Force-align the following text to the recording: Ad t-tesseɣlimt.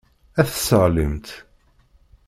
Ad 0.39 0.45
t-tesseɣlimt. 0.47 1.27